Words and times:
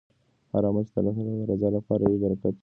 هر 0.53 0.63
عمل 0.69 0.83
چې 0.87 0.93
د 0.95 0.97
الله 0.99 1.15
د 1.39 1.41
رضا 1.51 1.69
لپاره 1.77 2.03
وي 2.05 2.17
برکتي 2.23 2.47
وي. 2.53 2.57